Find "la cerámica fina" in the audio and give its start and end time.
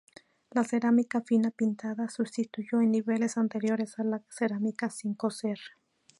0.49-1.51